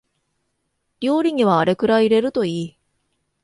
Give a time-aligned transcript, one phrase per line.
[0.99, 2.77] 料理にはあれくらい入れるといい